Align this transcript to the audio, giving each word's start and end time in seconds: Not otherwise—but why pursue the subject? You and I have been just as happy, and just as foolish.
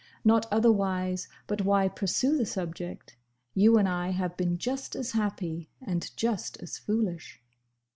Not 0.25 0.47
otherwise—but 0.51 1.61
why 1.61 1.87
pursue 1.87 2.35
the 2.35 2.47
subject? 2.47 3.17
You 3.53 3.77
and 3.77 3.87
I 3.87 4.09
have 4.09 4.35
been 4.35 4.57
just 4.57 4.95
as 4.95 5.11
happy, 5.11 5.69
and 5.79 6.09
just 6.17 6.57
as 6.59 6.79
foolish. 6.79 7.39